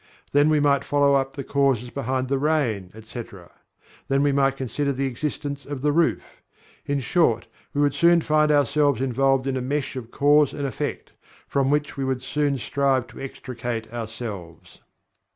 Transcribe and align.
Then 0.31 0.49
we 0.49 0.59
might 0.59 0.83
follow 0.83 1.13
up 1.13 1.35
the 1.35 1.43
causes 1.43 1.91
behind 1.91 2.27
the 2.27 2.39
rain, 2.39 2.89
etc. 2.95 3.51
Then 4.07 4.23
we 4.23 4.31
might 4.31 4.57
consider 4.57 4.91
the 4.91 5.05
existence 5.05 5.63
of 5.63 5.81
the 5.81 5.91
roof 5.91 6.41
In 6.87 7.01
short, 7.01 7.45
we 7.71 7.81
would 7.81 7.93
soon 7.93 8.21
find 8.21 8.51
ourselves 8.51 8.99
involved 8.99 9.45
in 9.45 9.55
a 9.57 9.61
mesh 9.61 9.95
of 9.95 10.09
cause 10.09 10.53
and 10.53 10.65
effect, 10.65 11.13
from 11.47 11.69
which 11.69 11.97
we 11.97 12.03
would 12.03 12.23
soon 12.23 12.57
strive 12.57 13.05
to 13.09 13.19
extricate 13.21 13.93
ourselves. 13.93 14.81